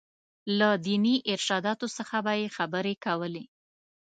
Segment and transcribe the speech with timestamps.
[0.57, 3.43] له ديني ارشاداتو څخه به یې خبرې کولې.